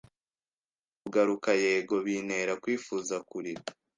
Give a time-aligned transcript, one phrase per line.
[0.03, 3.63] ukomeza kugarukaYego, bintera kwifuza kurira